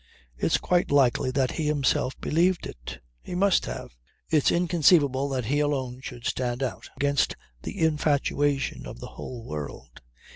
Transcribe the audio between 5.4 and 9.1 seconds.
he alone should stand out against the infatuation of the